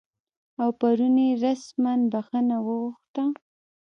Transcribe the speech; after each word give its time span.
او 0.61 0.69
پرون 0.79 1.15
یې 1.25 1.29
رسما 1.43 1.93
بخښنه 2.11 2.57
وغوښته 2.65 3.23